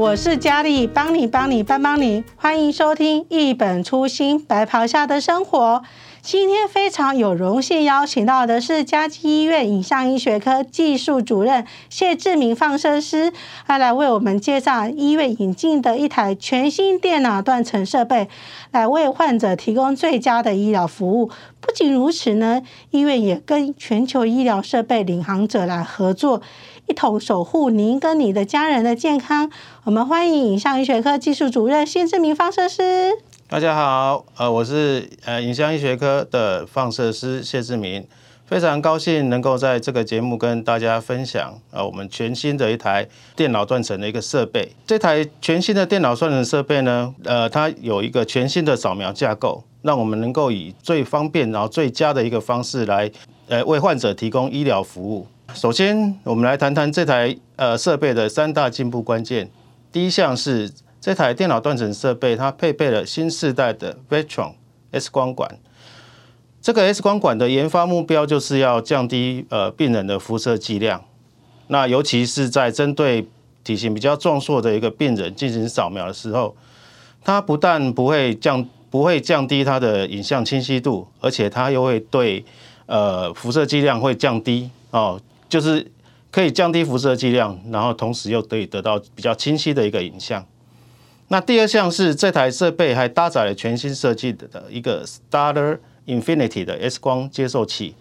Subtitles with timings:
[0.00, 5.82] 我是佳丽，帮你帮你帮帮你，欢迎收听一本初心白袍下的生活。
[6.22, 13.30] 今天非常有荣幸邀请到的是嘉基医院影像医学科技术主任谢志明放射师，
[13.66, 18.28] 他来为我们介绍医院引进的一台全新电脑断层设备，
[18.70, 21.30] 来为患者提供最佳的医疗服务。
[21.60, 26.40] 不仅如此呢，医院也跟全球医疗设备领航者来合作，
[26.90, 29.48] 一同守护您跟你的家人的健康。
[29.84, 33.12] 我们欢迎影像医学科技术主任谢志明放射师。
[33.48, 38.04] 大家好，呃，我是呃影像医学科的放射师谢志明，
[38.44, 44.72] 非常高兴能够在这个节目跟大家分享呃我们全新的一台电脑断层的一个设备。
[44.84, 53.08] 这台全新的电脑断层设备呢，呃，它有一个全新的扫描架构，让我们能够以最方便然后最佳的一个方式来
[53.46, 55.28] 呃为患者提供医疗服务。
[55.54, 59.50] 首先，我们来谈谈这台呃设备的三大进步关键。
[59.92, 60.70] 第一项是。
[61.02, 64.52] 这台电脑断层设备，它配备了新世代的 Vectron
[64.90, 65.58] X 光管。
[66.60, 71.02] 这个 X 光管的研发目标就是要降低呃病人的辐射剂量。
[71.68, 73.26] 那尤其是在针对
[73.64, 76.54] 体型比较壮硕的一个病人进行扫描的时候，
[77.24, 82.44] 它不但不会降不会降低它的影像清晰度，而且它又会对
[82.84, 85.18] 呃辐射剂量会降低哦，
[85.50, 85.92] 就是
[86.30, 90.46] 可以降低辐射剂量，然后同时又可以得到比较清晰的一个影像。
[91.28, 97.94] 那第二项是这台设备还搭载了全新设计的一个 Stellar Infinity 的 X 光接收器。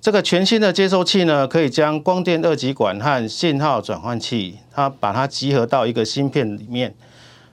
[0.00, 6.94] 这个全新的接收器呢，可以将光电二极管和信号转换器，它把它集合到一个芯片里面。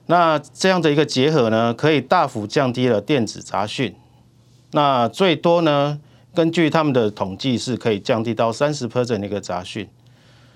[0.08, 3.96] 那这样的一个结合呢，可以大幅降低了电子杂讯。
[4.72, 6.02] 那最多呢，
[6.34, 9.88] 根据他们的统计，是可以降低到三十 percent 的一个杂讯。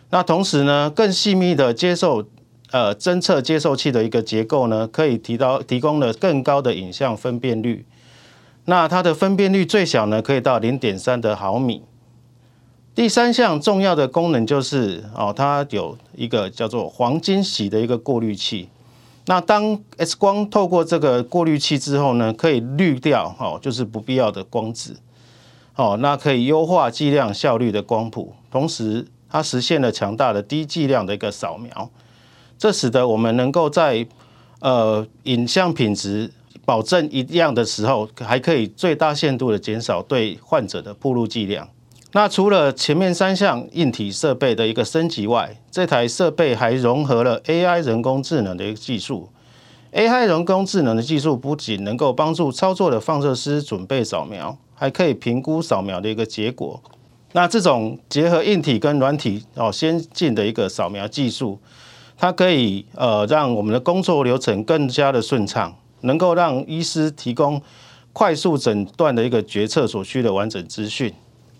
[0.09, 2.25] 那同时呢，更细密的接受。
[2.71, 7.85] 呃，侦测接受器的一个结构呢，可以提到提供了更高的影像分辨率。
[8.65, 11.83] 那它的分辨率最小呢，可以到零点三的毫米。
[12.93, 18.67] 第三项重要的功能就是哦，它有一个叫做黄金洗的一个过滤器。
[19.27, 24.97] 那当 X 光透过这个过滤器之后呢，可以滤掉哦，就是不必要的光子。
[25.75, 31.89] 哦，那可以优化剂量效率的光谱，同时它实现了强大的低剂量的一个扫描。
[32.57, 34.07] 这使得我们能够在
[34.59, 36.31] 呃影像品质
[36.63, 41.67] 保证一样的时候，还可以最大限度的减少对患者的暴露剂量。
[42.13, 49.27] 那除了前面三项硬体设备的一个升级外，这台设备还融合了 AI 人工智能的一个技术。
[49.91, 56.79] AI 人工智能的技术不仅能够帮助操作的放射师准备扫描，还可以评估扫描的一个结果。
[57.31, 61.59] 那这种结合硬体跟软体哦先进的一个扫描技术。
[62.17, 67.61] 它可以呃让我们的工作流程更加的顺畅，能够让医师提供
[68.13, 71.13] 快速诊断的一个决策所需的完整资讯。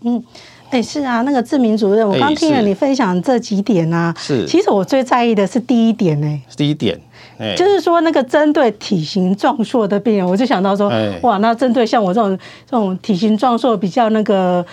[0.06, 0.24] 嗯，
[0.70, 6.42] 哎、欸、是啊，那个志明主任，我刚听了你分享这几点啊，是，其实我最在意的是第一点呢、欸。
[6.56, 6.98] 第一点，
[7.38, 12.38] 哎，就是说那个针对体型壮硕的病人，我就想到说，哇，那针对像我这种
[12.70, 14.66] 这种体型壮硕比较那个。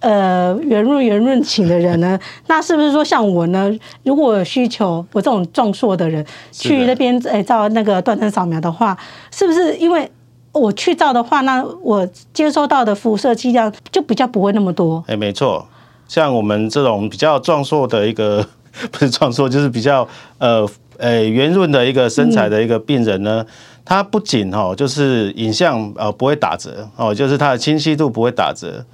[0.00, 2.16] 呃，圆润圆润型的人呢，
[2.46, 3.68] 那是不是说像我呢？
[4.04, 8.96] 如果有需求，我这种壮硕的人去那边诶照那个断层扫描的话，
[9.32, 10.08] 是不是因为
[10.58, 15.02] 我去照的话，那我接收到的辐射剂量就比较不会那么多？
[15.06, 15.66] 哎，没错，
[16.06, 18.44] 像我们这种比较壮硕的一个
[18.90, 20.06] 不是壮硕，就是比较
[20.38, 23.44] 呃呃圆润的一个身材的一个病人呢，
[23.84, 28.84] 他不仅哦，就是影像呃不会打折哦，就是它的清晰度不会打折。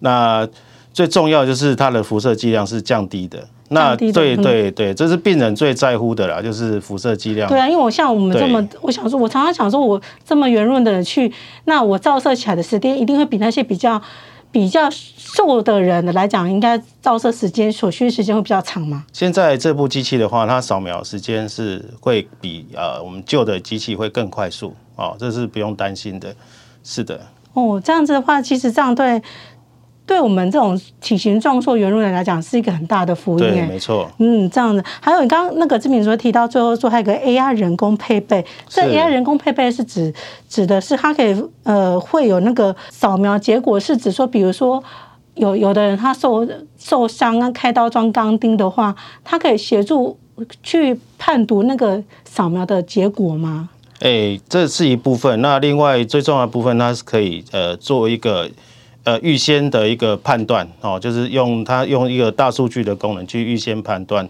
[0.00, 0.48] 那
[0.92, 3.46] 最重要就是它的辐射剂量是降低的。
[3.72, 7.48] 那对对对，这是病人最在乎的啦，就是辐射剂量。
[7.48, 11.32] 对啊，因为我像我们这么，我想说，我常常想说，我这么圆润的人去，
[11.66, 14.02] 那我照射起来的时间一定会比那些比较
[14.50, 19.04] 比较瘦的人来讲，应该照射时间所需时间会比较长嘛。
[19.12, 26.34] 现在这部机器的话，它扫描时间是会比呃我们旧的机器会更快速哦，这是不用担心的。
[26.82, 27.20] 是的。
[27.52, 29.22] 哦，这样子的话，其实这样对。
[30.10, 33.48] 对我们这种体型壮硕圆润的人来讲，是一个很大的福音。
[33.48, 34.10] 对，没错。
[34.18, 34.82] 嗯，这样子。
[35.00, 40.12] 还有你刚刚那个志敏说提到最后说还有个 AI 人工配备，这 AI 人工配备是指
[40.48, 44.82] 指的是它可以呃会有那个扫描结果，是指说比如说
[45.36, 46.44] 有有的人他受
[46.76, 48.92] 受伤啊，开刀装钢钉的话，
[49.22, 50.18] 它可以协助
[50.60, 53.68] 去判读那个扫描的结果吗？
[54.00, 55.40] 哎，这是一部分。
[55.40, 58.50] 那另外最重要的部分，它是可以呃做一个。
[59.02, 64.28] 呃，预先的一个判断哦，就是用它用一个大数据的功能去预先判断，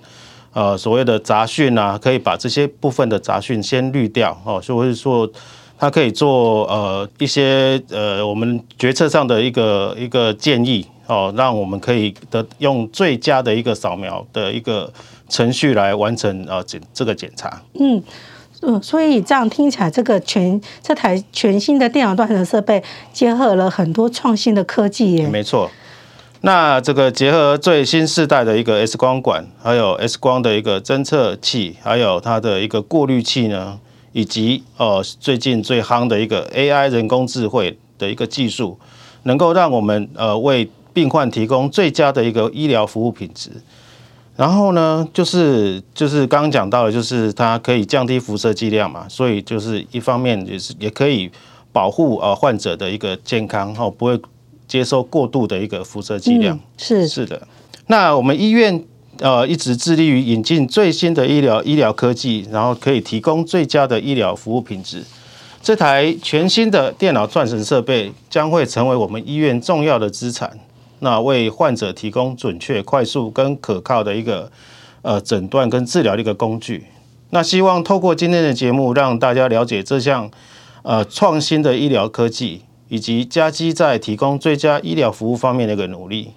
[0.52, 5.28] 呃所谓的杂讯啊，可以把这些部分的杂讯先滤掉哦，所以说
[5.76, 14.92] 它可以做呃一些呃我们决策上的一个一个建议哦，让我们可以的用最佳的一个扫描的一个
[15.28, 17.60] 程序来完成呃检这个检查。
[17.78, 18.00] 嗯。
[18.62, 25.26] 嗯，所以这样听起来，这个全这台全新的电脑断层设备结合了很多创新的科技耶。
[25.26, 25.70] 没错，
[26.42, 33.78] 那这个结合最新世代的一个 X 光管，还有 X 光的一个侦测器，还有它的一个过滤器呢，
[34.12, 38.78] 以及呃最近最夯的一个 AI 人工智慧的一个技术，
[39.22, 43.50] 能够让我们呃为病患提供最佳的一个医疗服务品质。
[44.40, 51.30] 然后呢，就是就是刚刚讲到的，就是它可以降低辐射剂量嘛，所以就是一方面也是也可以
[51.72, 54.18] 保护呃患者的一个健康，哈，不会
[54.66, 56.56] 接受过度的一个辐射剂量。
[56.56, 57.46] 嗯、是是的。
[57.88, 58.82] 那我们医院
[59.18, 65.04] 呃一直致力于引进最新的医疗医疗科技，然后可以提供最佳的医疗服务品质。
[65.62, 70.58] 这台全新的电脑断层设备将会成为我们医院重要的资产。
[71.00, 74.50] 那为患者提供准确、快速跟可靠的一个
[75.02, 76.86] 呃诊断跟治疗的一个工具。
[77.30, 80.30] 那希望透过今天的节目，让大家了解这项
[80.82, 86.30] 呃创新的医疗科技，以及加基在提供最佳医疗服务方面的一个努力。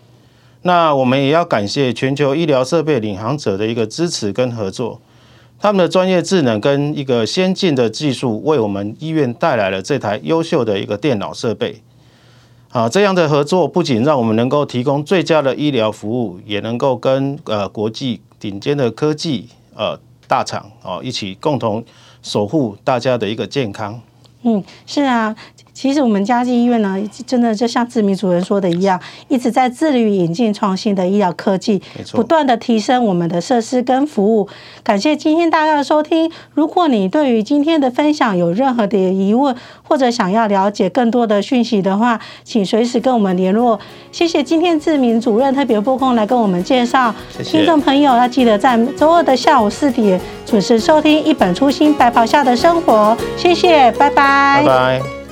[0.62, 5.02] 那我们也要感谢全球医疗设备领航者的一个支持跟合作，
[5.60, 11.82] 他们的专业智能跟一个先进的技术，为我们医院带来了这台优秀的一个电脑设备。
[12.74, 19.96] 啊，这样的合作不仅让我们能够提供最佳的医疗服务，也能够跟呃国际顶尖的科技呃
[20.28, 21.86] 大厂哦一起共同
[22.24, 24.02] 守护大家的一个健康。
[24.44, 25.36] 嗯，是啊。
[25.74, 26.96] 其实我们嘉济医院呢，
[27.26, 31.82] 真的就像志明主任说的一样，一直在致力于引进创新的医疗科技，
[32.12, 34.48] 不断的提升我们的设施跟服务。
[34.84, 36.32] 感谢今天大家的收听。
[36.54, 43.80] 如果你对于今天的分享有任何的疑问，或者想要了解更多的讯息的话，请随时跟我们联络。
[44.12, 47.14] 谢谢今天志明主任特别拨空来跟我们介绍。
[47.36, 47.58] 谢谢。
[47.58, 53.18] 听众朋友要记得在周二的下午四点准时收听《一本初心白袍下的生活》。
[53.42, 53.92] 谢谢，
[54.34, 54.64] 拜拜。
[54.64, 55.23] 拜拜。